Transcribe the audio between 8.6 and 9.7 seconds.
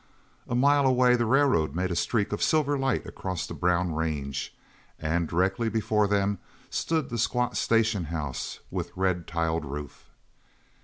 with red tiled